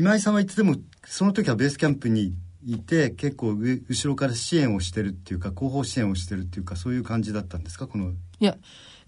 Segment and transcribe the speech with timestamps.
[0.00, 2.32] 今井さんは言っててもその時はベースキャンプに
[2.64, 7.86] いて結構上後ろから支援をしてるっていうか後方支援をしてるっていうかそういう感じだったんですか？
[7.86, 8.12] この。
[8.12, 8.56] いや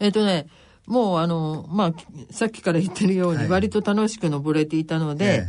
[0.00, 0.48] えっ、とね
[0.86, 1.92] もうあのまあ
[2.30, 3.48] さっきから言ってるように、はい。
[3.48, 5.46] 割と楽しく登れていたので、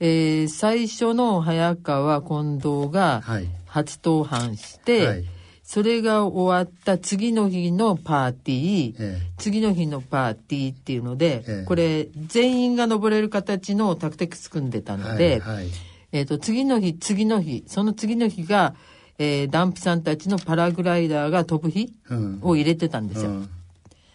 [0.00, 3.48] えー最初の早川近藤がはい。
[3.66, 5.24] 初登板して、はい
[5.66, 11.64] それが終わった次の日のパーティー、え次の日のパーティーっていうので、ええ。
[11.64, 15.66] これ全員が登れる形のタクティクス組んでたえので、はいはい。
[16.12, 18.76] えっ、と、次の日、次の日、その次の日が、
[19.18, 22.38] えーダンプさんたちのパラグライダーが飛ぶ日うん。
[22.42, 23.30] を入れてたんですよ。
[23.30, 23.48] うん。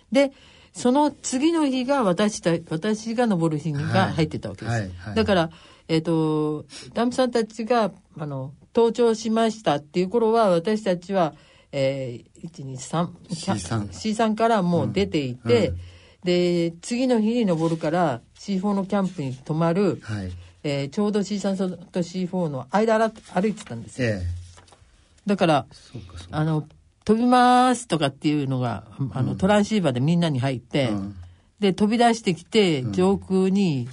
[0.10, 0.32] で、
[0.72, 3.84] その次の日が私た、私が登る日はい。
[3.94, 4.74] が入ってたわけです。
[4.74, 5.50] はいはいだから、
[5.90, 11.34] えっ、と、ダンプさんたちが、あの、登頂しましたっていう頃は、私たちは、
[11.72, 15.74] えー、1、2、3、C3 C3 からもう出ていて、うん。
[15.76, 15.80] うん。
[16.24, 20.32] で、次の日に登るから、C4 のキャンプに泊まる、はい。
[20.64, 24.10] えーちょうど C3 と C4 の間歩歩いてたんですよ。
[24.10, 24.22] ええ。
[25.26, 25.68] だから、か
[26.32, 26.68] あの、
[27.04, 31.16] 飛びますとかっていうのが、あの、トランシーバーでみんなに入って、うん。
[31.60, 33.88] で、飛び出してきて、上空に、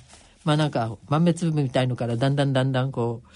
[0.45, 3.29] まあなんか、豆粒みたいのからだんだんだんだんこう、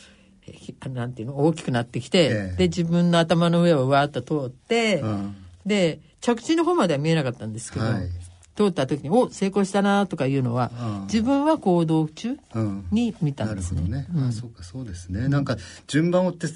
[0.93, 2.57] なんていうの、大きくなってきて、ええ。
[2.57, 5.37] で、自分の頭の上をわーっと通って、うん。
[5.65, 8.09] で、着地の方までは見えなかったんですけど、はい。
[8.55, 11.01] 通った時に、お、成功したなとかいうのは、うん。
[11.03, 12.87] 自分は行動中うん。
[12.91, 13.81] に見たなんるですね。
[13.81, 14.25] ほどね、うん。
[14.29, 16.49] あそうかそうですね、なんか順番を追って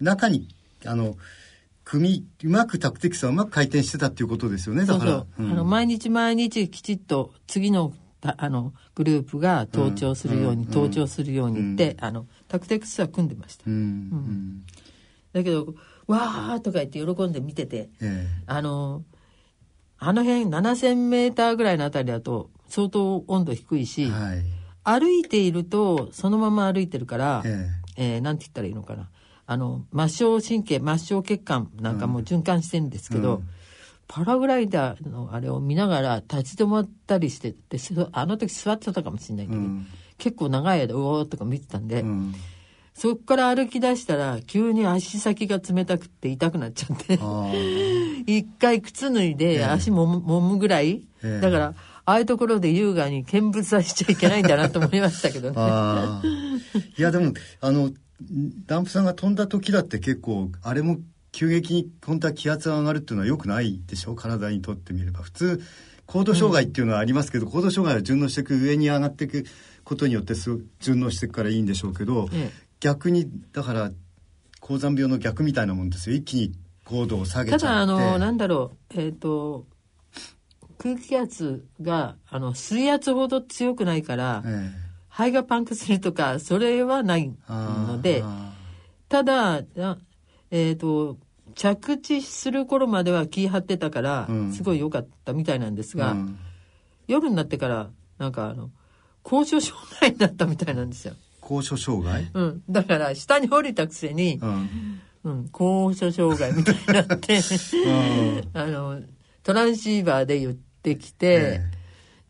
[0.00, 0.48] 中に
[0.86, 1.16] あの
[1.84, 5.10] 組うまくタクティクスはうまく回転してたっていうことですよねだから。
[5.10, 5.52] そうそう、うん。
[5.52, 10.70] あの毎日毎日きちっと次のたあのグループが登頂するように、うん。
[10.70, 14.64] 登頂するようにって、あのタクテクスは組んでました、うんうん。
[15.32, 15.74] だけど
[16.06, 19.04] わーとか言って喜んで見ててえあの
[19.98, 24.42] あの辺7000メーターぐらいのあたりだと相当温度低いえし、はい。
[24.84, 28.18] 歩いているとそのまま歩いてるから、ええ。
[28.18, 29.10] ーなんて言ったらいいのかな。
[29.46, 33.48] あの末梢神経末梢血管なんかも循環してるんですけど、うん。
[34.06, 39.86] パラグライダーのあれを見ながら立ち止まったりしてでそあの時座ってたかもしれないけど、うん
[40.18, 42.34] 結構長い間うおーとか見てたんで、えうん。
[42.94, 47.18] そこから歩き出したら急に足先が冷たくて痛くなっちゃって。
[47.22, 47.52] あ
[48.26, 51.40] 一回靴脱いえでえ足もむ揉むぐらい、ええ。
[51.40, 51.74] だから
[52.04, 55.54] ああいうところで優雅に見物はしちゃいけないんだなと思いましたけどね。
[55.58, 56.20] あ
[56.98, 57.90] いやでもあの
[58.66, 60.98] ダンプさんが飛んだ時だって結構あれも
[61.30, 64.14] 急激に本当は気圧が上がるっていうのはよくないでしょ？
[64.16, 65.20] 体にとってみれば。
[65.20, 65.62] 普通
[66.06, 69.44] 高度障害っていうのはありますけど、高度障害は順応していく上に上がっていく
[69.88, 73.90] ことによってす順応していくからいいんでしょうけど、え逆にだから
[74.60, 76.16] 高山病の逆みたいなもんですよ。
[76.16, 76.52] 一気に
[76.84, 77.64] 高度を下げちゃって。
[77.64, 79.00] ただあのなんだろう。
[79.00, 79.66] えっ、と
[80.76, 84.70] 空気圧があの水圧ほど強くないから、え
[85.08, 88.52] 肺がパンクするとかそれはないのであ
[89.08, 89.98] ただあ
[90.50, 91.16] えっ、と
[91.54, 94.52] 着地する頃までは気張ってたから、うん。
[94.52, 96.38] すごい良かったみたいなんですが、ーうん。
[97.06, 98.70] 夜になってからなんかあの
[99.22, 101.14] 高所障害になったみたいなんですよ。
[101.40, 105.00] 高所障害、うん、だから下に降りたくせにう、ん。
[105.24, 107.40] うん、高所障害みたいになって、
[107.86, 108.48] うん。
[108.52, 109.00] あの
[109.42, 111.60] トランシーバーで言ってきて、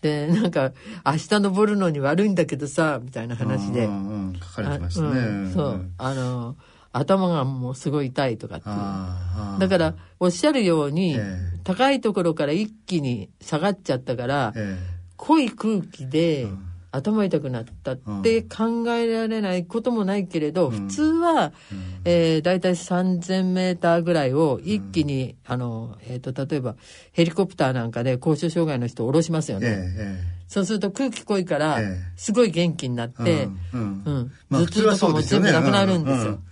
[0.00, 0.72] でなんか
[1.04, 5.14] 明日登るのに悪いんだけどさみたいな話で、うんうん書かれてましたね、う
[5.48, 5.52] ん。
[5.52, 5.90] そう。
[5.98, 6.56] あの
[6.92, 9.58] 頭がもうすごい痛いとかっていう。
[9.58, 11.60] だからおっしゃるように、ええ。
[11.64, 14.78] 高いところから一気に下がっちゃったから、え。
[15.16, 20.88] 濃い空気で、うん頭痛くなったって考えられないこともないけれど、うん。
[20.88, 22.00] 普通は、うん。
[22.04, 26.76] えー、大体3000メーターぐらいを一気に、あの、えっ、と、例えば
[27.12, 29.94] ヘリコプターなんかで高所障害の人を降ろしますよえね。
[29.98, 34.02] えそうすると空気濃いからええ、すごい元気になって、うんうん。
[34.06, 34.32] うん。
[34.48, 36.30] まあ頭痛とかも全部なくなるんですよ。
[36.30, 36.42] うんうん。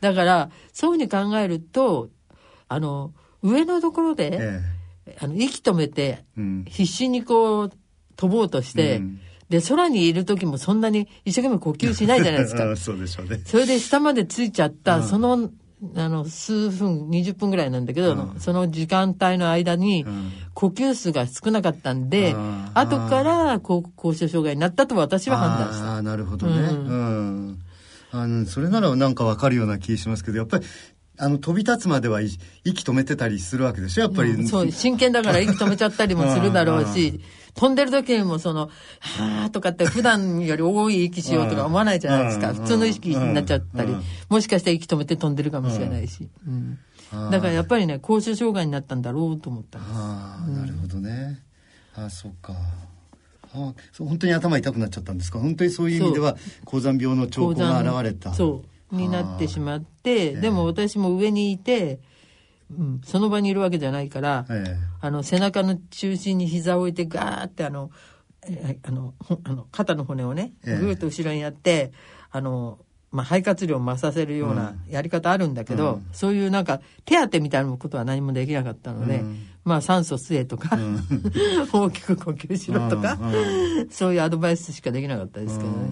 [0.00, 2.10] だから、そういうふうに考えると、
[2.68, 3.12] あの、
[3.42, 6.24] 上のところで、えあの、息止めて、
[6.68, 7.72] 必死にこう、
[8.14, 12.64] 飛ぼうとして、うんで、空にいる時もそんなに一生懸命呼吸しないじゃないですか。
[12.66, 12.72] う。
[12.72, 13.42] んそうでしょうね。
[13.44, 15.02] それで下まで着いちゃった、うん。
[15.04, 15.50] その、
[15.96, 18.40] あの、数分、20分ぐらいなんだけど、うん。
[18.40, 22.70] その時間帯の間にうん、呼吸数が少なかったんで、うん。
[22.74, 25.92] 後から高高所障害になったと私は判断した。
[25.94, 26.52] ああなるほどね。
[26.54, 27.58] ううん、
[28.12, 30.64] あのそれならなんかわかるような気しますけどやっぱり
[31.18, 32.28] あの飛び立つまではい
[32.64, 34.02] 息止めてたりするわけでしょ？
[34.02, 34.46] やっぱり、うん。
[34.48, 37.20] そう、真剣だから息止めちゃったりもするだろうし、
[37.54, 38.70] 飛んでる時にもその、
[39.00, 42.50] はーとかって普段より多い息しようとか思わないじゃないですか。
[42.50, 42.56] うん。
[42.56, 46.28] 普通の意識になっちゃったりうん、もしかして息止めて飛んでるかもしれないし。
[46.46, 46.78] うん。
[47.30, 49.78] だからやっぱりね、高所障害になったんだろうと思った。
[49.78, 49.92] んです。
[49.94, 51.42] ああなるほどね。
[51.96, 52.54] ああそうか。
[53.52, 55.40] あそう本当に頭痛くなっちゃったんですか？
[55.40, 58.32] 本当にそういう意味では高山病の兆候が現れた。
[58.32, 58.62] そ
[58.92, 61.98] うになってしまってでも私も上にいて、
[62.78, 64.76] うん、その場にいるわけじゃないから、ええ。
[65.00, 67.90] あの背中の中心に膝を置いてガーってあの
[68.46, 70.74] えあのほあの肩の骨をねぐえ。
[70.74, 71.92] えーっと後ろにやって、
[72.30, 72.78] あの、
[73.12, 76.06] まあ、肺活量を増させるようなやり方あるんだけど、うん。
[76.12, 79.46] そういうなんか手当てみたいなことは何もできなかったので、うん。
[79.64, 80.78] まあ酸素吸えとか、
[81.72, 83.88] 大きく呼吸しろとか、うん。
[83.90, 85.90] そういうアドバイスしかできなかったですけどね。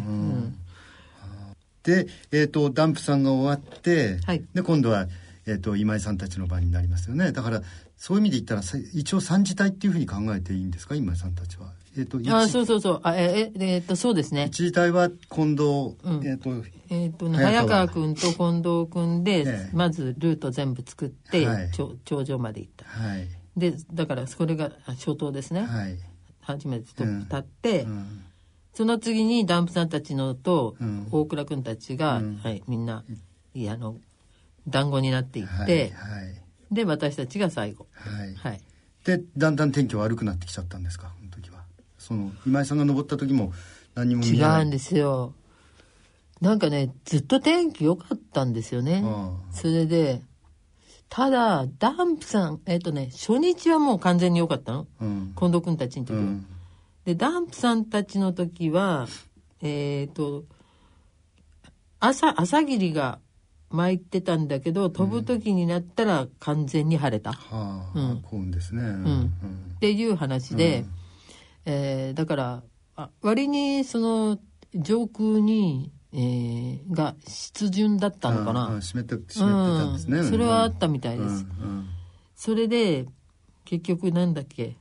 [1.83, 4.45] で、えー、とダンプさんが終わって、はい。
[4.55, 5.07] で今度は、
[5.49, 7.33] えー、と今井さんたちの番になりますよね。
[7.33, 7.63] だから
[7.97, 10.95] そういう意味で言ったらさ一応三次隊っていうふうに考えていいんですか？
[10.95, 11.73] 今井さんたちは。
[11.97, 13.01] えー、と一あそうそうそう。
[13.03, 14.45] あえええっとそうですね。
[14.49, 16.27] 一次隊は近藤、うん。
[16.27, 16.51] えー、と
[16.91, 19.71] えっ、とね早川君と近藤君で、ええ。
[19.73, 21.71] まずルート全部作って、はい。
[21.73, 22.85] 頂頂上まで行った。
[22.85, 23.27] はい。
[23.57, 25.99] でだからそれがあ初頭ですね、はい、
[26.41, 28.25] 初めてトップ立って、うん。
[28.75, 31.09] その次にダンプさんたちのと、うん。
[31.11, 32.37] 大倉君たちが、うん。
[32.37, 33.03] はい、みんな
[33.55, 33.97] いやあの
[34.69, 36.35] 団子になっていはいって、はい
[36.71, 37.87] で私たちが最後。
[37.93, 38.35] はい。
[38.35, 38.61] はい。
[39.05, 41.13] でだんだん天気悪くなってきちゃったんですか？
[41.19, 41.63] その時は。
[41.97, 43.55] その今井さんが登った時も
[43.95, 44.61] 何にも見えない。
[44.61, 45.33] 違うんですよ。
[46.43, 49.03] なんかねずっと天気良かったんですよね。
[49.51, 50.21] それで
[51.09, 54.87] ただダンプさんえっ、とね初日はもう完全に良かったの。
[55.01, 55.33] うん。
[55.39, 56.47] 近藤君たちの時は、うん。
[57.07, 59.09] でダンプさんたちの時は
[59.63, 60.45] えっ、と
[61.99, 63.21] 朝朝霧が
[63.71, 68.23] 巻いてたんだけど飛ぶ時になったら完全に晴れた、っはあ、うん。
[68.23, 68.95] 幸運ですね、うん。
[68.97, 69.33] ん。
[69.81, 70.85] ていう話で、
[71.65, 72.63] えーだから
[72.97, 74.39] あ割にその
[74.75, 80.31] 上空に、えーが湿潤だったのかな、湿って湿ってたんですね、うん。
[80.31, 81.89] それはあったみたいです、うんうん。
[82.35, 83.07] それで
[83.65, 84.77] 結局なんだっけ？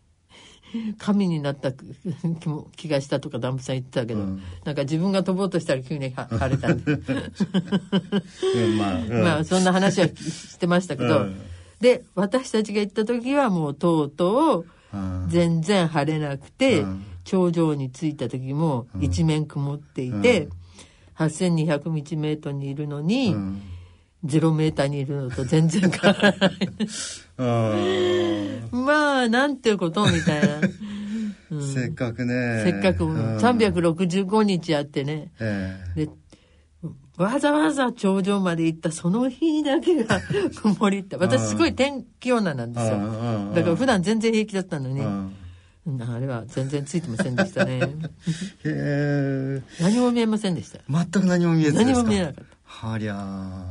[0.97, 4.41] 神になった気も気がしたとかダンプさん言ってたけど、うん。
[4.63, 6.91] なんか自分が飛ぼうとしたら急には晴れたんで。
[6.93, 9.23] うんまあ、うん。
[9.23, 11.41] まあそんな話はしてましたけど、うん。
[11.79, 14.65] で私たちが行った時はもうとうとう
[15.27, 17.03] 全然晴れなくて、うん。
[17.23, 20.43] 頂上に着いた時も一面曇っていて、
[21.19, 21.25] うん。
[21.25, 23.61] 8200日メートルにいるのに、うん。
[24.25, 26.51] 0メーターにいるのと全然変わらない。
[26.51, 26.51] あ
[27.37, 30.55] まあなんていうことみたいな。
[30.57, 30.59] あ
[31.73, 32.63] せっかくね。
[32.63, 33.37] せっかくうん。
[33.37, 35.31] 365日やってね。
[35.39, 36.09] えで、
[37.17, 40.19] わざわざ頂上まで行ったその日だけが
[40.61, 41.15] 曇りって。
[41.15, 42.97] 私すごい天気女なんですよ。
[42.97, 45.07] よだから普段全然平気だったのに、うん。
[45.07, 45.33] うん
[46.01, 47.79] あれは全然ついてませんでしたね。
[47.79, 47.87] へ
[48.65, 49.61] え。
[49.79, 50.79] 何も見えませんでした。
[50.89, 53.63] 全く何も見えず何も見えなかっはりゃ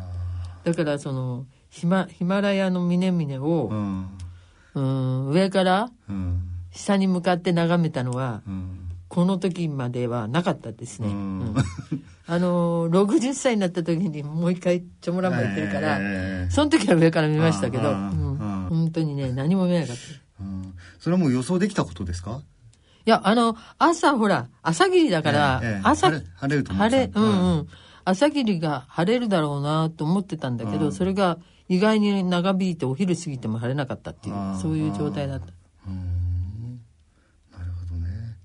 [0.65, 1.45] だからその、
[1.77, 4.09] ヒマヒマラヤの峰々ーうを、ん。
[4.75, 6.43] うん、上からうん。
[6.73, 8.79] 下に向かって眺めたのは、うん。
[9.09, 11.09] この時まではなかったですね。
[11.09, 11.41] うん。
[11.41, 11.55] うん。
[12.29, 16.51] あのー、60歳になった時にもう一回チョモランマ行ってるから、ええ。
[16.51, 18.37] その時は上から見ましたけど、あうん。
[18.71, 20.03] 本当にね、何も見えなかった。
[20.03, 20.75] いうん。
[20.99, 22.41] それはもう予想できたことですか？
[23.05, 25.81] や、あの、朝ほら、朝霧だから、ええええ。
[25.85, 27.29] 朝、晴れ晴れると思って晴れ、たうん。
[27.29, 27.69] うん。
[28.05, 30.93] 朝霧が晴れるだろうなと思ってたんだけど、うん。
[30.93, 35.47] それが意外に長引いてお昼過ぎても晴れなかったっていうそういう状態だった。
[35.89, 36.81] うん。
[37.53, 38.37] なるほどね。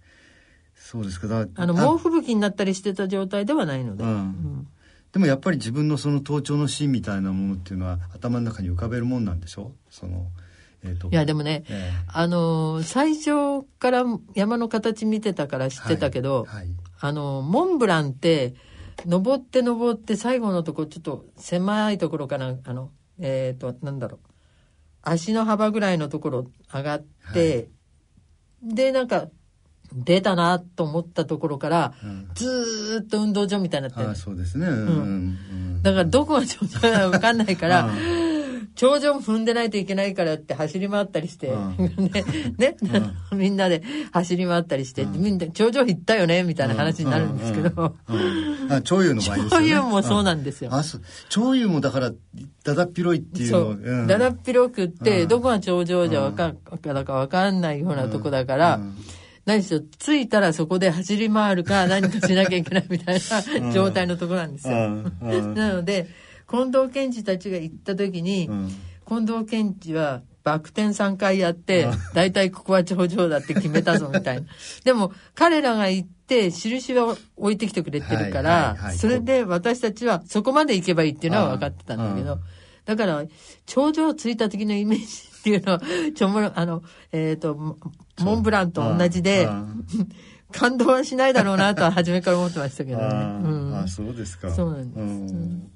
[0.75, 1.27] そうですか。
[1.27, 4.03] だあの、猛吹雪になったりしてた状態ではないので。
[4.03, 4.09] うん。
[4.09, 4.68] うん。
[5.12, 9.73] でもやっぱり自分のその登頂のシーンみたいなものっていうのは頭の中に浮かべるもんなんでしょ？
[9.90, 10.28] その
[10.83, 11.09] えっ、と。
[11.09, 16.68] いや、でもね、えあのー最初から山の形見てたから知ってたけど、はいはい。
[17.01, 18.56] あのーモンブランって
[19.06, 22.90] 登って登って最後のとこちょっと狭いところかなあの
[23.21, 24.19] えっ、となんだろう。
[25.04, 27.69] 足の幅ぐらいのところ上がって、
[28.61, 29.30] でなんか
[29.94, 32.30] 出たなと思ったところから、うん。
[32.35, 34.68] ずーっと運動場みたいになってるああそうですね。
[34.68, 37.85] うん、うんだからどこが頂上かわかんないから、
[38.16, 38.20] うん
[38.81, 41.76] 頂上も踏んでないといけないからって走り回ったりして、うん。
[42.09, 42.26] ね、
[42.57, 42.76] ね、
[43.31, 48.16] みんなで走り回ったりして、みんな頂上行ったよねみたいな話になるんですけど、うん。
[48.64, 48.71] うん。
[48.73, 49.69] あ長湯の場合ですよね。
[49.69, 50.73] 長湯もそうなんですよ。
[50.73, 51.02] ああそう。
[51.30, 52.11] 長湯もだから
[52.64, 54.07] だだっ広いっていうう、ん。
[54.07, 55.28] だだっ広くって、うん。
[55.28, 58.95] どこが頂上じゃわかん、だかわかんないようなとこだから、うん。
[59.45, 63.19] 何しろ着いたらそこで走り回るか何かしなきゃいけないみたい
[63.61, 64.76] な状態のとこなんですよ。
[64.76, 65.14] うん。
[65.21, 65.54] うん。
[65.54, 66.07] なので、
[66.51, 68.69] 近藤健二たちが行った時に、うん。
[69.07, 74.47] 近藤健二はバク転3回やって、だいたいここは頂上だって決めたぞみたいな。
[74.83, 82.25] でも彼らが行って印は置いてきてくれてるからは、いそれで私たちはそこまで行けばいいっていうのは分かってたんだけうん。
[82.25, 82.39] ど、
[82.85, 83.23] だから
[83.65, 85.05] 頂上着いた時のイメージ
[85.39, 85.81] っていうのは、
[86.15, 87.77] ちょもろ、あの、えっ、と、モ
[88.19, 89.85] モンブランと同じでう、ん。
[90.51, 93.03] 感動はしないだろうなとは初めから思ってましたけどね。
[93.05, 93.79] あうー、ん。
[93.83, 94.51] あそうですか。
[94.51, 94.99] そうなんです。
[94.99, 95.70] うん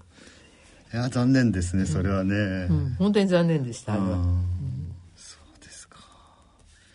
[0.94, 2.36] いや残念ですねそれはね、
[2.70, 3.98] うん、本当に残念でした、あ
[5.16, 6.00] そうですか。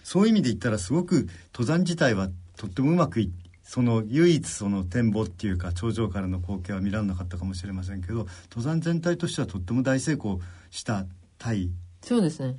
[0.05, 3.31] そういう意味で言ったらすごく登山自体はとってもうまくい
[3.63, 11.07] その唯一その展望っていうか頂上からの光景は見られなかったかもしれませんけど登山全体としてはとっても大成功した
[11.39, 11.71] タイ
[12.03, 12.57] そうですね。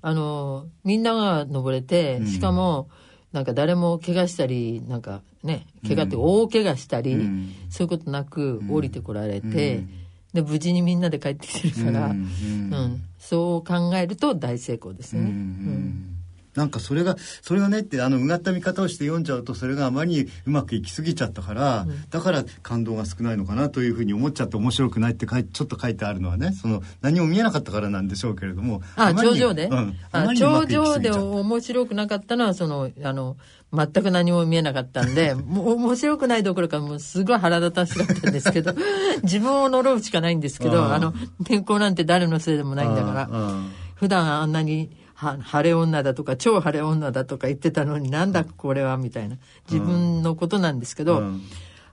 [0.00, 2.26] あの、みんなが登れて、うん。
[2.26, 2.88] しかも、
[3.32, 7.54] なんか誰も怪我したり、なんかね、怪我って大怪我したり、うん。
[7.70, 10.01] そういうことなく降りてこられて、うん
[10.32, 12.18] で、無事にみんなで帰ってきてるから、ううん。
[12.18, 13.02] ん。
[13.18, 15.30] そう考えると大成功ですよね。
[15.30, 15.36] うん。
[15.36, 16.11] うん
[16.54, 33.36] なんかそれがそれがねってあのうがった見方をして読んじゃうとそれがあまりにうまくいきすぎちゃったから、だから感動が少ないのかなというふうに思っちゃって面白くないって書いちょっと書いてあるのはねその何も見えなかったからなんでしょうけれどもあ、頂上で、うん、頂上で面白くなかったのは、その、あの、
[33.72, 38.74] 全く何も見えなかったんで、 もう面白くないどころか、もうすごい腹立たしかったんですけど、
[39.22, 43.62] 自分を呪うしかないんですけど、あの、天候なんて誰のせいでもないんだから、あ
[43.94, 49.36] 普段あんなに、は晴れ女だとか、超晴れ女だとか言ってたのになんだこれはみたいな、
[49.70, 51.42] 自分のことなんですけど、うん。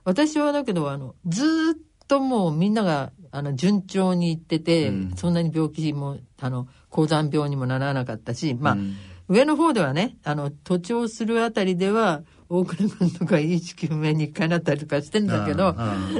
[0.04, 5.12] 私はだけど、あの、ずーっともうみんなが、あの、順調に行ってて、うん。
[5.16, 8.96] そんなに病気も、あの、高山病にもならなかったし、まあ、うん。
[9.28, 15.76] 上の方ではね、あの、土地をするあたりでは、大倉君とか意識不明に一回なったりとかしてんだけど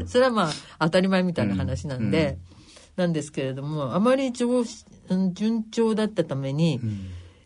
[0.06, 2.38] それはまあ、当たり前みたいな話なんで、
[2.94, 4.89] なんですけれども、あまり上司うん
[5.32, 7.00] 順調だったために、うん。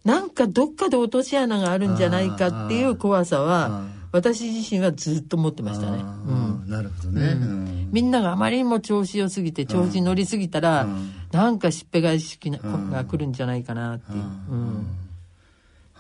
[0.04, 5.99] なんかどっかで落とし穴があるんじゃないかっていう怖さあはあ、私自身はずっと持ってましたね。
[6.00, 6.64] あうん。
[6.66, 7.88] ーなるほどね、うん。
[7.90, 11.11] みんながあまりにも調子良すぎて、調子に乗りすぎたら、うん。
[11.33, 14.18] なんかしっぺ返しなうんが来るんじゃないかなっていう。
[14.18, 14.59] うん。
[14.59, 14.87] うん。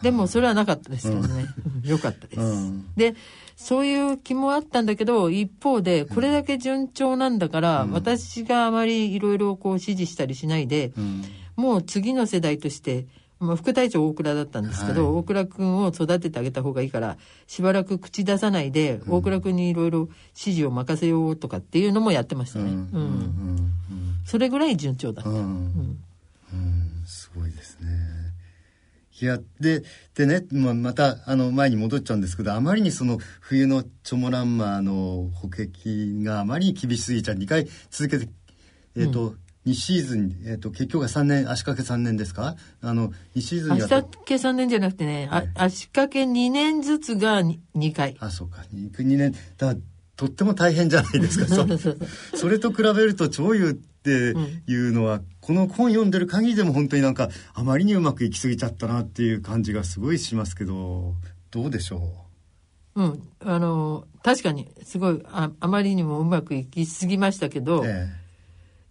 [0.02, 1.46] でもそれはなかったですけどね。
[1.82, 2.40] よかったです。
[2.40, 2.84] うん。
[2.96, 3.14] で、
[3.56, 11.24] そういう気もあったんだけど、一方で、これだけ順調なんだから、私があまりいろいろこう指示したりしないで、うん
[11.56, 13.06] もう次の世代として、
[13.40, 15.12] まあ、副隊長大倉だったんですけど、はい。
[15.18, 22.64] 大倉君を育ててあげた方がいいから、しばらく口出さないで、大倉君にいろいろ指示を任せようとかっていうのもやってましたね。
[22.64, 22.70] うん。
[22.70, 23.72] うん。
[24.24, 25.30] それぐらい順調だった。
[25.30, 25.36] うん。
[25.36, 25.42] うん。
[25.44, 27.04] うん。
[27.06, 27.88] すごいですね。
[29.20, 29.84] いやで
[30.16, 35.70] でね、まあ、またあの前に戻っちゃうんですけどあまりにその冬のチョモランマーの補欠
[36.24, 37.36] があまりに厳しすぎちゃう。
[37.36, 38.28] 2回続けて
[38.96, 39.34] えっ、と、
[39.66, 42.56] 2シーズン、えー、と結局は3年足掛け3年ですか？
[42.82, 43.96] あの2シーズン足やった。
[44.02, 48.16] 掛け3年じゃなくてね、あ足掛け2年ずつが 2, 回。
[48.20, 48.62] あそうか。
[48.74, 49.74] 2, 2年だ
[50.16, 51.46] とっても大変じゃないですか。
[51.46, 51.66] そ
[52.36, 61.14] それと比べると超優っていうのは、この本読んでる限りでも本当になんかあまりにうまくいきすぎちゃったなっていう感じがすごいしますけど。
[61.50, 62.12] どうでしょ
[62.96, 63.02] う？
[63.02, 63.28] ん。
[63.44, 68.08] あの、確かに、すごい、ああまりにもうまくいきすぎましたけど、う、え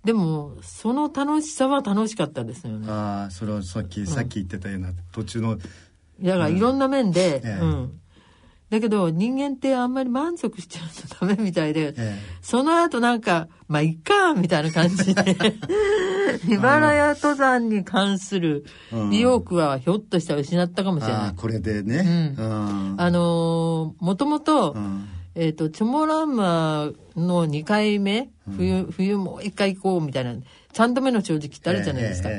[0.04, 2.88] でも、その楽しさは楽しかったですよえ、ね。
[2.90, 5.58] ああそれをさっき、さっき言ってたような途中の。
[5.58, 7.60] だからいろんな面で、ええ。
[7.62, 8.00] うん。
[8.70, 12.20] だけど人間ってあんまり満足しちゃうとダメみたいで、ええ。
[12.42, 15.24] その後なんか、まあ、いっか、みたいな感じで、
[16.46, 18.66] ヒマラヤ登山に関する
[19.12, 21.22] 意欲はひょっとしたら失ったかもしれない。
[21.22, 22.96] ああこれでね、ううん。
[22.98, 30.36] あのーもともとう、んえっ、と、チョモランマの2回目、冬、冬もう1回行こうみたいな、
[30.74, 32.30] 3度目の正直ってあるじゃないですか。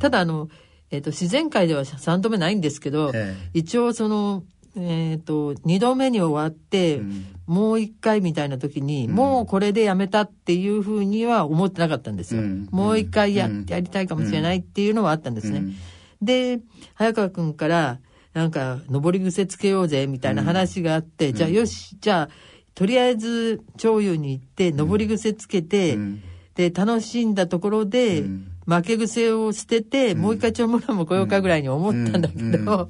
[0.00, 0.48] ただ、あの、
[0.90, 4.44] えっ、と、自然界では3度目ないんですけど、え一応その、
[4.76, 7.26] えっ、と、2度目に終わって、うん。
[7.46, 12.42] もう1回みたいな時に、もうこれでやめたっていうふうには思ってなかったんですよ。
[12.42, 12.68] うん。
[12.70, 13.66] もう1回や,、うん。
[13.68, 15.58] やりたいかもしれないっていうのはあったんですね。
[15.58, 15.74] うん。
[16.22, 16.60] で、
[16.94, 17.98] 早川くんから、
[18.34, 22.28] なんか、登り癖つけようぜ、みたいな話があって、じゃあよし、じゃあ、
[22.74, 26.22] とりあえず、長湯に行って、登り癖つけて、うん。
[26.56, 28.50] で、楽しんだところで、うん。
[28.66, 32.88] 負け癖を捨てて、もう一回長村も来ようかぐらいに思ったんだけど、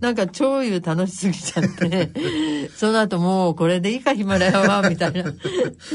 [0.00, 2.10] なんか超湯楽しすぎちゃって、
[2.76, 5.32] その後もうこれでいいかヒマラヤは、みたいな。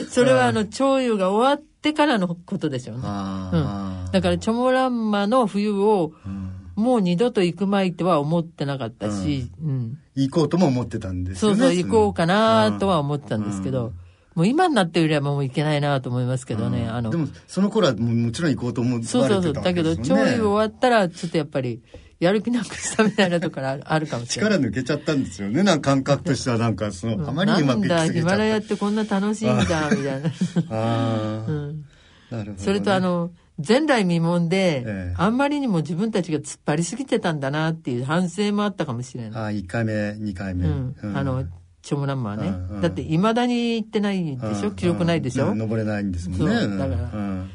[0.09, 3.01] それはあの、超湯が終わってからのことですよね。
[3.05, 9.97] ああだからチョモランマの冬を、うんもう二度と行くまいとは思ってなかったし、うん。
[10.15, 11.57] 行こうとも思ってたんですよね。
[11.57, 13.93] そうそう、行こうかなとは思ってたんですけど、
[14.35, 17.09] もう今になってよりはもう行けないなと思いますけどね、あの。
[17.09, 19.53] で、もその頃はもちろん行こうと思われてたそうそうそう。
[19.53, 21.81] わだけど、調理終わったら、ちょっとやっぱり、
[22.19, 24.59] やる気なくしたみたいなところあるかもしれない。
[24.59, 26.75] 力抜けちゃったんですよねなんか感覚としてはなん。
[26.75, 28.31] かそのあまりにうまくいきすぎちゃった。
[28.31, 30.29] マラヤってこんな楽しいんだ、みたいな。
[30.69, 31.85] ああ、 うん。
[32.31, 35.13] なるほどね、それとあの、前代未聞で、ええ。
[35.17, 39.41] あんまりにも自分たちが突っ張りすぎてたんだなっていう反省もあったかもしれない。
[39.41, 40.95] ああ1回目2回目、うん。
[41.15, 41.45] あの、
[41.81, 42.81] チョモランマはね、うんうん。
[42.81, 45.57] だっていまだに行ってないでしょ、記録ないでしょ、うん。
[45.57, 46.55] 登れないんですもんね。
[46.59, 47.45] そうだから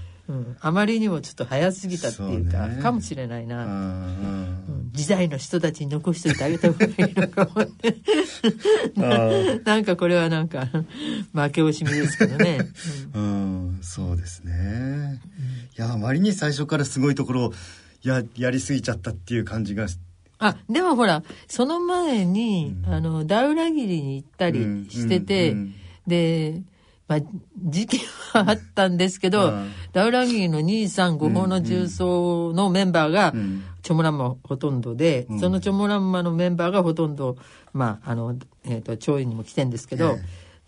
[0.60, 2.82] あまりにもちょっと早すぎたっていうかね。
[2.82, 4.90] かもしれないな、うんうん。
[4.92, 7.70] 時代の人たちに残しておいてあげた方がいいのかもね。
[8.96, 9.16] うんあ。
[9.28, 10.66] ーなんかこれはなんか
[11.32, 12.58] 負け惜しみですけどね、
[13.14, 15.20] うん、そうですね。
[15.76, 17.52] いや、あまりに最初からすごいところを
[18.02, 19.87] や、やりすぎちゃったっていう感じが。
[20.42, 25.54] あでもほらその前に、あのダウラギリに行ったりしてて、
[26.06, 26.62] で、
[27.11, 27.21] まあ、
[27.64, 28.00] 事件
[28.33, 29.73] はあったんですけど、うん。
[29.93, 33.64] ダウラギリの235法の重曹のメンバーが、うん。
[33.83, 35.40] チョモランマほとんどで、うん。
[35.40, 37.37] そのチョモランマのメンバーがほとんど、
[37.73, 40.19] まあ、あの、えっ、と、調印にも来てんですけど、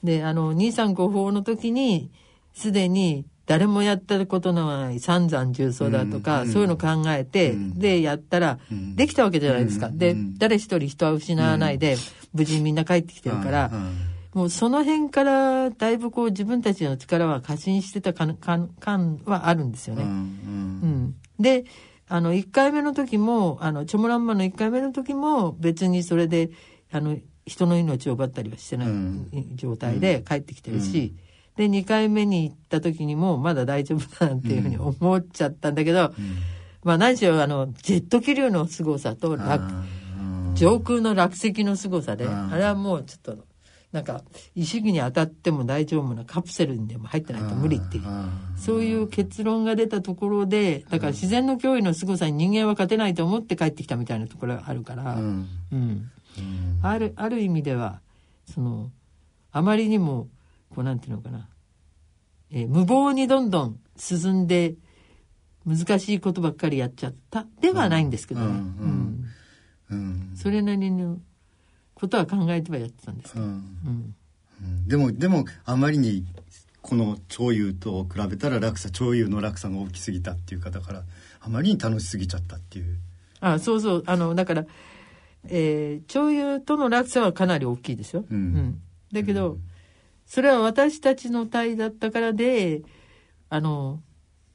[0.03, 2.11] で、あの、235法の時に、
[2.55, 6.53] すでに誰もやったことのない三山重曹だとか、うん。
[6.53, 7.79] そういうの考えて、うん。
[7.79, 8.97] で、やったら、うん。
[8.97, 9.91] できたわけじゃないですか。
[9.93, 11.99] で誰一人人は失わないで、
[12.35, 20.09] 無事にみんな帰ってきてるから、うんもうその辺からだいぶこう自分たちの力は過信してた感感感はあるんですようんうね。
[20.09, 20.19] うん。
[21.05, 21.65] んで
[22.09, 26.51] あの1回目の時もあのチョモランマの1回目の時も別にそれで
[26.91, 29.29] あの人の命を奪ったりはしてないうん。
[29.55, 31.15] 状態で帰ってきてるし、
[31.57, 36.13] で2回目に行った時にもまだ大丈夫だなんていうふうに思っちゃったんだけど、
[36.85, 39.37] まあ何しろあのジェット気流の凄さと
[40.55, 42.53] 上空の落石の凄さで、うん。
[42.53, 43.45] あれはもうちょっと
[43.93, 44.23] なんか
[44.55, 48.05] 石に当たっても大丈夫なカプセルにでも入ってないと無理っていう。
[48.07, 55.79] あそういう結論が出たところで、だから自然の脅威の凄さに人間は勝てないと思って帰ってきたみたいなところがあるから、ーうんうん。
[56.39, 58.01] うんある、ある意味では、
[58.47, 58.91] その、
[59.53, 60.29] あまりにも、
[60.71, 61.49] こうなんていうのかな、
[62.51, 64.75] えー無謀にどんどん進んで、
[65.67, 68.47] 難しいことばっかりやっちゃったではないんですけどね。
[68.47, 69.25] うんううんん
[69.91, 71.19] うんそれなりの
[72.03, 73.45] ことは考えてはやってたんですけど。
[73.45, 73.51] うん。
[73.51, 74.15] うん。
[74.61, 76.25] うんでもでもあまりに
[76.81, 81.03] この潮流と比べたら落差潮流の落差が大きすぎたっていうかだから
[81.41, 82.99] あまりに楽しすぎちゃったっていう。
[83.41, 84.03] あそうそう。
[84.07, 84.67] あのだから、
[85.49, 88.81] えー、潮流との落差はかなり大きいですよ、うん。
[89.13, 89.59] だけど、
[90.27, 92.83] それは私たちの隊だったからで
[93.49, 94.01] あの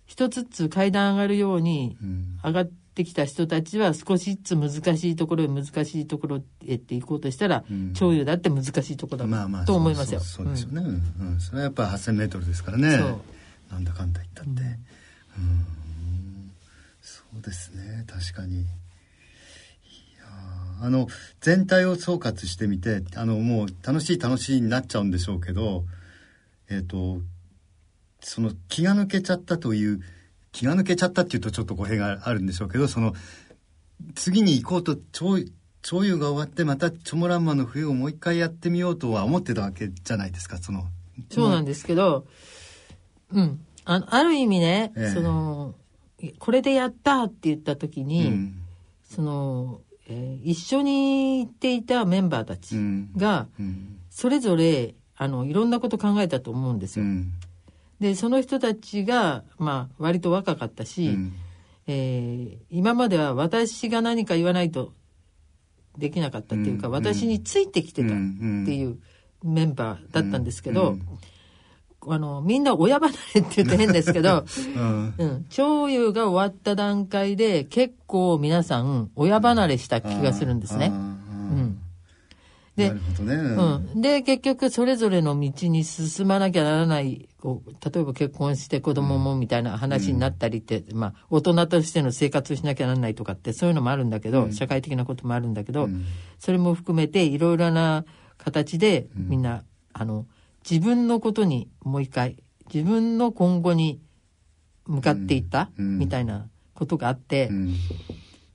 [0.05, 2.39] 一つずつ階段上がるようにうん。
[2.43, 7.93] 上がってきた人たちは少しずつ難しいところへ難しいところへって行こうとしたら、うん。
[8.25, 10.19] だって難しいところだまあまあと思いますよ。
[10.19, 10.87] そうですよね、うん。
[10.87, 12.97] うんそれはやっぱり 8,000m ですからね。
[13.71, 14.49] なんだかんだ言ったって。
[14.51, 16.51] うん。
[17.01, 18.65] そうですね確かに。
[20.79, 21.07] あの
[21.41, 25.83] 全体を総括してみてあのもう楽しい楽しいになっちゃうんでしょうけど
[26.69, 27.19] えっ、と
[28.21, 30.01] その気が抜けちゃったという
[30.57, 33.13] 気が抜けちゃったっていうとちょっと語弊があるんでしょうけどその
[34.15, 35.37] 次に行こうと潮
[35.83, 40.85] 潮流が終わってまたチョモランマの冬をもう一回やってみようとは思ってたわけじゃないですかその
[41.29, 42.25] そうなんですけど、
[43.33, 43.59] うん。
[43.85, 45.13] あある意味ね、ええ。
[45.13, 45.75] その、
[46.39, 48.61] これでやったって言った時に、うん。
[49.03, 53.09] その、えー一緒に行っていたメンバーたちうん。
[53.17, 53.99] が、うん。
[54.09, 57.05] それぞれ、あの、いろんなこと考えたと思うんですよ。
[57.05, 57.33] うん
[57.99, 61.33] で、その人たちが、まあ、割と若かったし、うん。
[61.87, 64.93] えー今までは私が何か言わないと
[65.97, 68.99] できなかったっていうか、うん私についてきてたっていう
[69.43, 70.97] メンバーだったんですけど、
[72.05, 75.13] あの、みんな親離れって言うと変ですけど、 うん。
[75.17, 80.87] うん、潮流が終わった段階で結構皆さん親離れした気がするんですね。
[80.87, 81.79] うん。
[82.77, 83.35] でなるほどね。
[83.35, 84.01] うん。
[84.01, 96.05] で、結局それぞれの道に進まなきゃならない、こう例えば結婚して子供もみたいな話になったりって、まあ、大人としての生活をしなきゃならないとかってそういうのもあるんだけど、社会的なこともあるんだけど、うん。
[96.37, 98.05] それも含めていろいろな
[98.37, 100.27] 形でみんな、あの、
[100.69, 102.37] 自分のことにもう一回、
[102.71, 103.99] 自分の今後に
[104.85, 105.97] 向かっていった、うん。
[105.97, 107.75] みたいなことがあって、うん。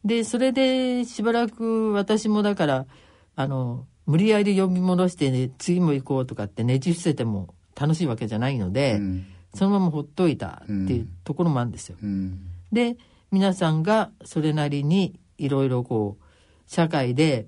[0.05, 2.87] で、それでしばらく私もだから、
[3.35, 11.97] あの、無理やり呼び戻して、ね、次も行こうとかってねじ伏せても楽しいわけじゃないので、うんそのままほっといたっていうところもあるんですよ。
[12.03, 12.41] うん
[12.73, 12.97] で、
[13.31, 16.25] 皆さんがそれなりにいろいろこう、
[16.67, 17.47] 社会で、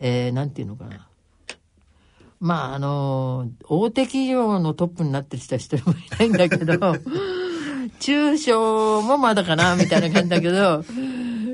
[0.00, 1.06] えー、なんていうのかな。
[2.40, 6.96] まあ、あの、大手企業のトップになってる人は一人もいないんだけど、
[8.00, 10.84] 中小もまだかな、みたいな感じだけど、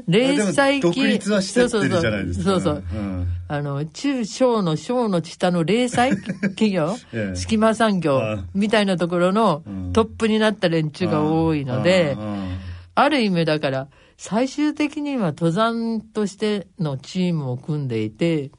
[0.09, 2.45] 零細でも企独立はしてってるじゃないですか。
[2.45, 2.85] そうそう。
[2.95, 2.97] う。
[2.97, 3.27] ん。
[3.49, 7.37] あの、中小の小の下の零細企業、 ええ。
[7.37, 8.45] 隙間産業あ。
[8.55, 9.93] みたいなところのうん。
[9.93, 12.59] トップになった連中が多いので、うんうん。
[12.95, 18.51] ある意味だから、最終的には登山としてのチームを組んでいて、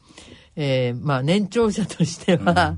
[0.56, 2.76] えーまあ年長者としては、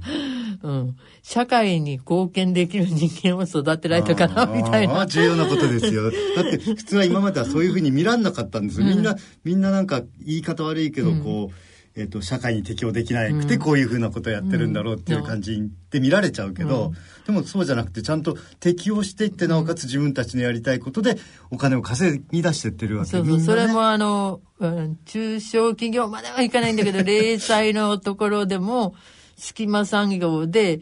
[0.62, 5.08] うん、 社会に貢献できる人間を育てられたかな、みたいな。
[5.08, 6.12] 重要なことですよ。
[6.36, 8.86] だって 普通は今まではそういうふうに見らんなかったんですよ。
[8.86, 15.60] みんな、みんななんか言い方悪いけど、こう、えっ、と、社会に適応できなくて、こういうふうなことをやってるんだろうっていう感じ
[15.90, 16.94] で見られちゃうけど、
[17.26, 21.18] でもそうじゃなくて、ちゃんと適応していって、なおかつ自分たちのやりたいことで
[21.50, 28.94] お金を稼ぎ出してってるわけそうそう、ねそれもあの、うん中小企業まではいかないんだけど、 零細のところでも、
[29.38, 30.82] 隙間産業で、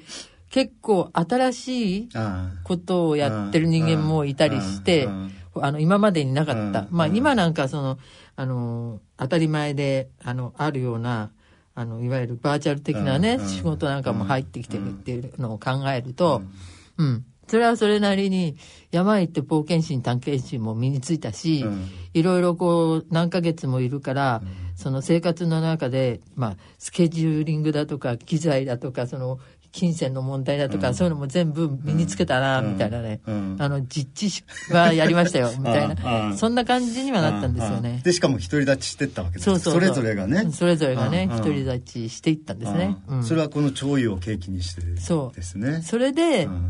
[0.54, 2.10] 結構新しい
[2.64, 5.10] ことをやってる人間もいたりして
[5.56, 6.82] あの、今までになかった。
[6.82, 6.88] うん。
[6.92, 7.16] まあ、うん。
[7.16, 7.98] 今なんかその、
[8.36, 11.32] あの、当たり前で、あの、あるような、
[11.76, 16.44] あの、いわゆるバーチャル的なね仕事なんかも入ってきてるっていうのを考えると、
[16.98, 17.26] うん。
[17.48, 18.56] それはそれなりに、
[18.92, 21.90] 山行って冒険心、探検心も身についたし、うん。
[22.14, 24.42] いろいろこう、何ヶ月もいるから、
[24.76, 29.40] その生活の中で、まあ、スケジューリングだとか、機材だとか、その、
[29.74, 33.22] 金銭の問題だとか、そういうのも全部身につけたな、みたいなね。
[33.26, 33.56] うん。
[33.60, 36.30] あの、実地はやりましたよ、みたいな。
[36.30, 36.38] ん。
[36.38, 38.00] そんな感じにはなったんですよね。
[38.04, 39.82] でしかも独り立ちしてったわけですそうそうそう。
[39.82, 40.52] れぞれがね。
[40.52, 42.98] それぞれがね、独り立ちしていったんですね。
[43.24, 45.82] それはこの潮位を契機にしてそうですね。
[45.82, 46.70] それで、うん。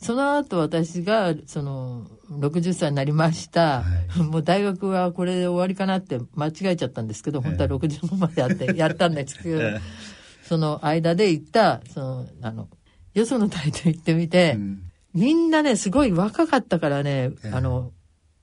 [0.00, 3.82] その後私が、その、60歳になりました。
[3.82, 10.13] はもう大学はこれで終わりかなって間違えちゃったんですけど、本当は65までやって、やったんですけど、 ええ
[10.46, 12.68] その間で行った、その、あの、
[13.14, 14.82] よその隊と行ってみて、うん。
[15.14, 17.50] みんなね、すごい若かったからね、ええ。
[17.50, 17.92] あの、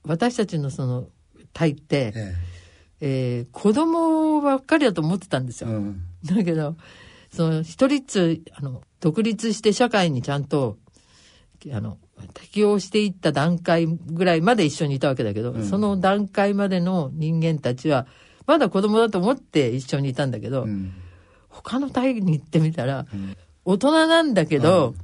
[0.04, 1.08] 私たちのその、
[1.52, 2.34] 隊って、え
[3.00, 3.46] え。
[3.46, 5.70] ー子供ばっかりだと思ってたんですよ。
[5.70, 6.02] えうん。
[6.24, 6.76] だけど、
[7.32, 10.78] その一人ずつ、あの、独立して社会にちゃんと、
[11.72, 11.98] あの、
[12.34, 15.64] 適応していった段階ぐらいまで一緒にいたわけだけど、うん。
[15.68, 18.06] その段階までの人間たちは、
[18.46, 20.92] まだ子供だと思って一緒にいたんだけど、うん
[21.52, 23.36] 他の隊に行ってみたら、ん。
[23.64, 24.94] 大人なんだけど、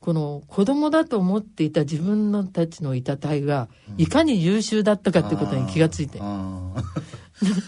[0.00, 6.20] この子供だと思っていた自分のたちのいた隊が、いかに優秀だったかってことに気がついて。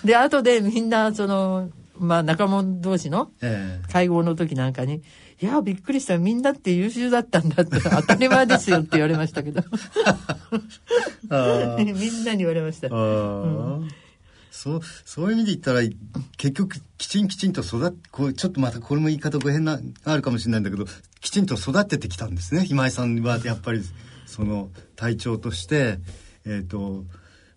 [0.04, 5.02] で、後でみんな、その、まあ仲間同士のえ会合の時なんかに、
[5.40, 6.18] いや、びっくりした。
[6.18, 9.62] みんなって優秀だったんだって、当たり前ですよって言われましたけど。
[11.78, 12.88] みんなに言われました。
[12.88, 13.80] ああ
[14.50, 15.80] そうそういう意味で言ったら
[16.36, 20.84] 結局きちんきちんと育っこうちょっとまたこれも言い方ご変なあるかもしれないんだけど
[21.20, 23.82] きちんと育ててきたんですね今井さんはやっぱり
[24.26, 25.98] その隊長として、
[26.44, 27.04] えー、と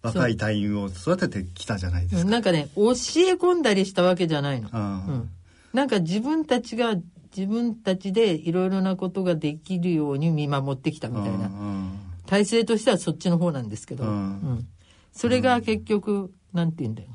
[0.04, 2.30] 若い隊員を育ててきたじゃないですか。
[2.30, 2.94] なんかね、教え
[3.34, 4.70] 込んだりしたわけじゃないの。
[4.74, 5.30] うん。
[5.74, 6.96] なんか自分たちが、
[7.36, 11.50] 自分たちでいろいろなことができるように見守ってきたみたいな。
[12.26, 14.68] 体制としてはそっちの方なんですけど、ううんん。
[15.14, 17.10] それが結局、なんて言うんだよ。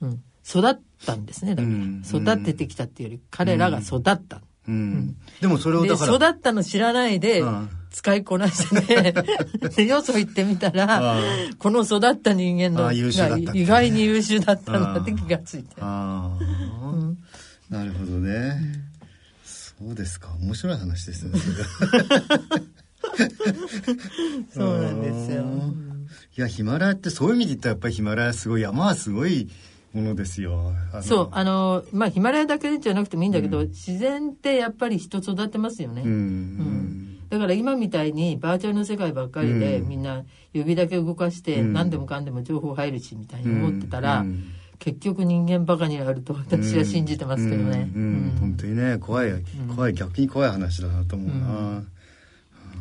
[0.00, 0.08] な。
[0.08, 0.22] うん。
[0.46, 1.54] 育ったんですね。
[1.54, 2.02] だから、うん。
[2.04, 4.42] 育ててきたっていうより、彼らが育った。
[4.68, 5.16] うん。
[5.40, 9.12] でもそれをで、だから育ったの知らないでうん、使いこなしてね、
[9.76, 11.16] で、よそ行ってみたら、
[11.58, 15.76] この育った人間のが意外に優秀だったんだって気がついて。
[15.80, 16.36] あ
[17.70, 18.58] あ、なるほどね、
[19.44, 20.34] そうですか。
[20.40, 21.64] 面白い話ですねそれ
[24.54, 25.44] そうなんですよ。
[26.36, 29.48] いやヒマラヤってそういう意味で言ったらやっぱりヒマラヤすごい山はすごい
[29.94, 30.72] ものですよ。
[31.02, 36.02] そう、あの、まあ、ヒマラヤだけじゃなくてもいいんだけど、自然ってやっぱり人育てますよね。
[36.04, 37.28] うん、うん。
[37.30, 39.88] だから今みたいにバーチャルの世界ばっかりで、うん。
[39.88, 41.72] みんな指だけ動かしてうん。
[41.72, 44.44] 何でもかんでも情報入るしみたいに思ってたら、うん。
[44.80, 47.90] 結局人間バカになると 私は信じてますけどね。
[47.94, 48.02] うん。
[48.02, 48.36] うん。
[48.40, 49.32] 本当にね怖い
[49.74, 51.84] 怖い逆に怖い話だなと思うな、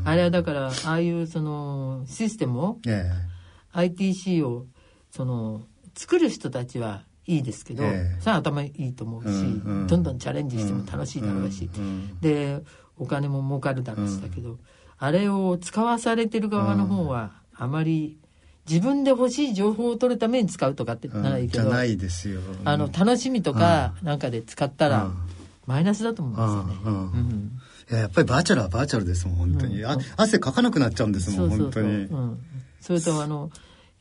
[0.06, 3.12] あれはだからああいうそのシステムをえ
[3.74, 4.66] ITC を
[5.12, 5.62] その
[5.96, 8.20] 作る人たちはいいですけど、ええ。
[8.20, 9.88] それは頭いいと思うし、うんうん。
[9.88, 12.62] どんどんチャレンジしても楽しいだろうし、うんで
[12.98, 14.60] お金も儲かるだろうしだけど、
[15.00, 18.20] あれを使わされてる側の方はあまり
[18.70, 22.42] 自分で欲しい情報を取るために使うとかってうんならいいけど、じゃないですよ。
[22.66, 25.14] あの楽しみとかなんかで使ったらうん。
[25.66, 26.36] マイナスだと思うん
[26.66, 27.50] ですよね。
[27.90, 31.88] ややっぱりバーチャルはバーチャルですもん本当に、あ汗かかなくなっちゃうんですもん本当に。
[31.88, 32.40] うん、
[32.82, 33.52] それとあの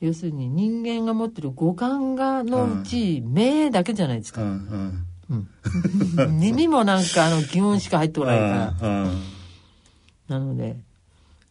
[0.00, 5.48] 要するに人間が持ってる五感がのうち、目だけじゃないですか、うんうん。
[6.18, 8.88] うん、 耳もなんかあの疑問しか入ってこないから。
[8.88, 9.22] うんうん。
[10.28, 10.76] なので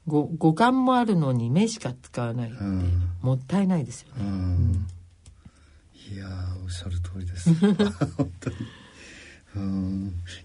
[0.07, 3.09] 五五感もあるのに目しか使わないって、うん。
[3.21, 4.87] もったいないですよね、うん。
[6.13, 7.53] いやーおっしゃる通りです。
[8.17, 8.55] 本当に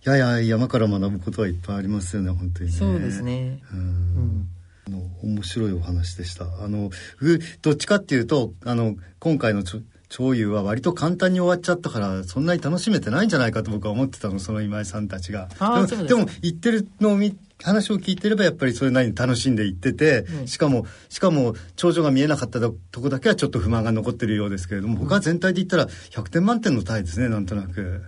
[0.05, 2.77] やいや山から学ぶことはいっぱいありますよね本当にね。
[2.77, 3.61] そうですね。
[3.73, 4.49] うん。
[4.89, 6.47] の面白いお話でした。
[6.63, 6.91] あの
[7.21, 15.49] うどっちかっていうとあの今回のちょ長優は割と簡単に終わっちゃったからそんなに楽しめてないんじゃないかと僕は思ってたのその今井さんたちが。
[15.89, 28.03] でもでも言ってるのを見話を聞いてればやっぱりそれなりに楽しんでいってて、うん、しかもしかも頂上が見えなかったとこだけはちょっと不満が残ってるようですけれども、他全体で言ったら100点満点のタイですねなんとなく。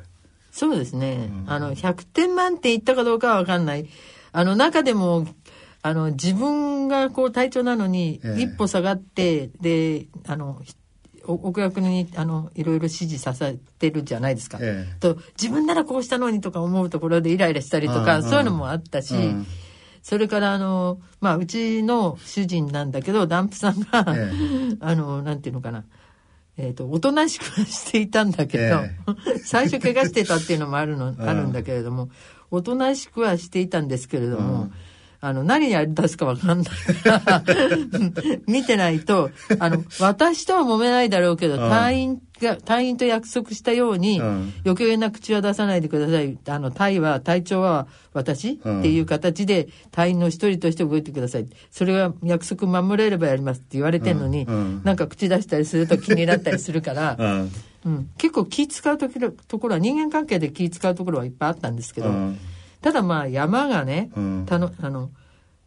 [0.50, 3.88] そうですね、うん、あの100点満点いったかどうかは分かんない。
[4.32, 5.26] あの中でも
[5.82, 9.62] あの自分がこう体調なのに一歩下がって、えー、
[10.02, 10.60] であの
[11.24, 19.46] 奥役にあのいろいろ指示させてるじゃないですか、えー、と自分ならこうしたのにとか思うところでイライラしたりとかそういうのもあったし、うん、
[20.02, 25.84] それからあのまあうちの主人なんだけどダンプさんが、えー、 あのなんていうのかな
[26.58, 32.10] えっ、ー、と、おとなしくしていたんだけど、えー、 最初怪我してたっていうのもあるの、 あるんだけれども、
[32.50, 34.72] おとなしくはしていたんですけれども、うん
[35.20, 36.66] あの、何やり出すかわかんない。
[37.02, 37.42] か ら
[38.46, 46.38] 見てないと、あの、私とは揉めないだろうけど、隊員が、隊員と約束したように、余計な口は出さないでください。
[46.46, 51.46] あの、隊は、隊長は私、っていう形で、隊員の一人として動いてください。
[51.72, 54.46] それは約束守れればやりますって言われてんのに、
[54.84, 57.16] なんか口出したりすると気になったりするから、
[57.84, 59.08] うん、結構気使うと
[59.48, 62.08] ところは、人間関係で気使うところはいっぱいあったんですけど、
[62.80, 65.10] ただまあ山がね、うん、たのあの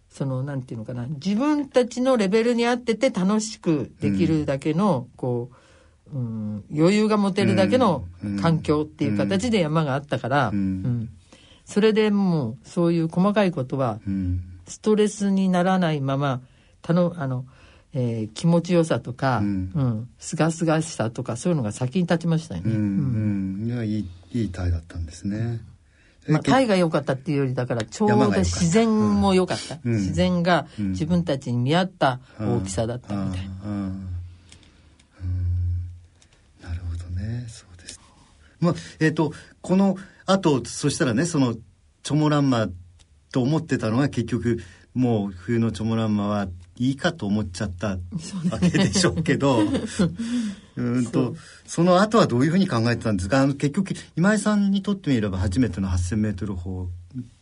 [0.10, 5.50] そのなんていうのかな自分たちのレベルに合ってて楽しくできるだけの、うん、こ
[6.13, 8.06] う、うん、余裕が持てるだけの
[8.41, 11.10] 環境っていう形で山があったから、うん、
[11.65, 14.00] それでもうそういう細かいことは
[14.67, 16.41] ストレスにならないまま
[16.82, 17.45] たのあの、
[17.93, 20.10] えー、気持ちよさとか、うん。
[20.17, 22.71] すがすがしさとかそういうのが先に立ちましたよね。
[22.71, 23.63] うん。
[23.67, 25.62] いやいいいい体だったんですね。
[26.28, 33.72] まあ、タイが良かったっていうよりだからちょうど自然も良かった、うん、自然が自分たちに見合った大きさだったみたいな、うん。
[33.72, 34.08] うん、
[36.62, 37.46] なるほどね。
[37.48, 38.00] そうです。
[38.60, 41.56] まあえっ、ー、とこのあとそしたらねその
[42.04, 42.68] チョモランマ
[43.32, 44.60] と思ってたのは結局
[44.94, 46.48] もう冬のチョモランマは
[46.82, 47.98] いいかと思っちゃったわ
[48.60, 49.60] けでしょうけど。
[50.78, 51.36] うんと
[51.67, 53.41] その後はどういうふうに考えてたんですか？
[53.41, 56.88] あの結局今井さんにとってみれば初めての 8,000m 峰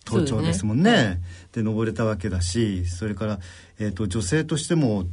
[0.06, 0.92] 登頂ですもんね。
[0.92, 1.22] ね
[1.54, 3.40] で登れたわけだしそれから、
[3.78, 5.06] えーと、女性としても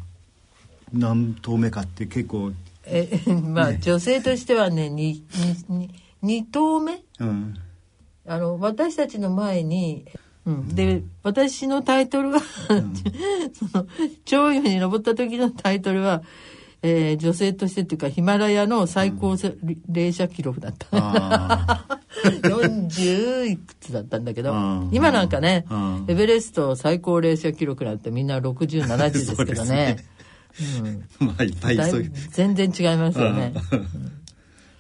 [0.93, 2.53] 何投目かって結構。
[2.85, 5.23] え まあ、ね、女性としてはね 2,
[5.69, 5.91] 2,
[6.25, 7.55] 2投目、うん、
[8.27, 10.07] あの私たちの前に
[10.47, 12.41] うん、で私のタイトルは
[13.53, 13.87] その
[14.25, 16.23] 長湯に登った時のタイトルは、
[16.83, 19.37] えー、女性としてっていうかヒマラヤの最高
[19.89, 21.85] 霊射記録だった、
[22.25, 24.55] うん、40いくつだったんだけど
[24.93, 25.67] 今なんかね
[26.07, 29.97] エベレスト最高霊射記録なんてみんな6070ですけどね。
[30.81, 33.53] うん、 まあいっぱいそういう全然違いますよね、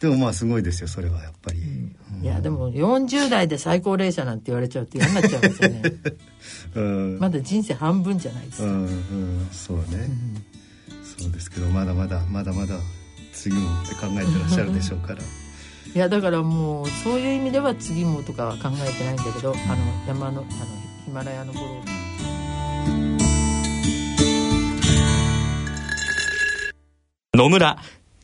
[0.00, 5.82] でもまあすごいですよそれはやっぱり、うん、いやでも40代で最高齢者なんて言われちゃうと嫌になっちゃうんですよね、
[6.76, 10.11] うん、まだ人生半分じゃないですか、うんうん、そうね、
[11.18, 12.78] そうですけどまだまだまだまだ
[13.32, 15.20] 次もって考えてらっしゃるでしょうから。
[15.94, 20.46] いやだからもうそういう意味では次もとかは考えてないんだけどあの山のあの
[21.04, 21.80] ヒマラヤの頃。
[27.35, 27.78] 野村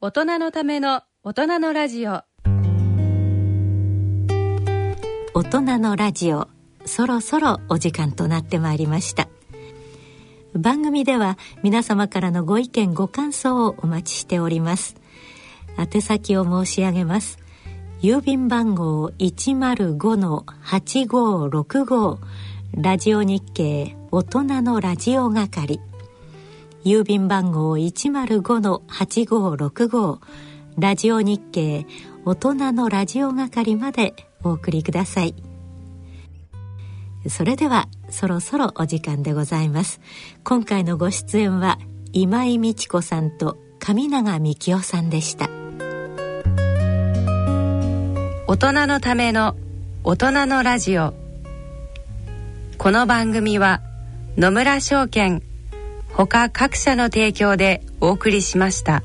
[0.00, 2.22] 大人のための大人のラジオ。
[5.34, 6.46] 大人のラジオ
[6.84, 9.26] そろそろお時間となってまいりました。
[10.54, 14.94] 番組では皆様からのご意見ご感想をお待ちしております。
[15.76, 17.40] 宛先を申し上げます。
[18.00, 22.18] 郵便番号105-8565
[22.74, 25.80] ラジオ日経大人のラジオ係。
[26.84, 30.20] 郵便番号105-8565
[30.78, 31.84] ラジオ日経
[32.24, 34.14] 大人のラジオ係まで
[34.44, 35.34] お送りください。
[37.28, 40.00] それではそろそろお時間でございます。
[40.44, 41.80] 今回のご出演は
[42.12, 45.50] 今井美智子さんと上永幹夫さんでした。
[48.46, 49.56] 大人のための
[50.04, 51.12] 大人のラジオ。
[52.78, 53.82] この番組は
[54.36, 55.42] 野村証券
[56.16, 59.02] 他各社の提供でお送りしました。